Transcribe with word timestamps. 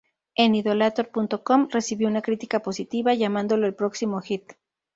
En 0.33 0.55
Idolator.com 0.55 1.67
recibió 1.69 2.07
una 2.07 2.23
crítica 2.23 2.61
positiva 2.63 3.13
llamándolo 3.13 3.67
"El 3.67 3.75
próximo 3.75 4.19
hit". 4.19 4.53